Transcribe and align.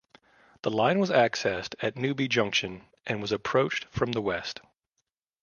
The 0.63 0.71
line 0.71 0.97
was 0.97 1.11
accessed 1.11 1.75
at 1.79 1.93
Newbie 1.93 2.27
Junction 2.27 2.87
and 3.05 3.21
was 3.21 3.31
approached 3.31 3.85
from 3.91 4.13
the 4.13 4.21
west. 4.21 4.59